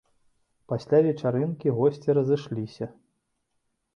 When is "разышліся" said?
2.19-2.85